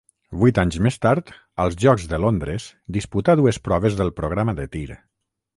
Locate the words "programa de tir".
4.23-4.89